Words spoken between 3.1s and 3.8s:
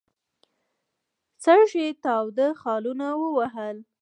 ووهل.